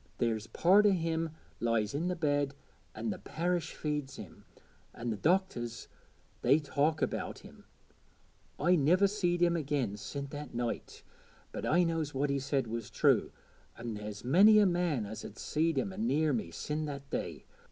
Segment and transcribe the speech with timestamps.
[0.17, 1.29] There's part o' him
[1.59, 2.55] lies i' the bed,
[2.95, 4.45] an' the parish feeds him,
[4.95, 5.87] an' the doctors
[6.41, 7.65] they talk about him.
[8.59, 11.03] I niver seed him again sin' that night,
[11.51, 13.31] but I knows what he said was true,
[13.77, 17.45] an' there's many a man as 'as seed him anear me sin' that day.